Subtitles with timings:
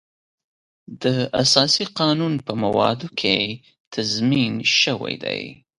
[1.03, 1.05] د
[1.43, 3.35] اساسي قانون په موادو کې
[3.93, 5.41] تضمین شوی دی.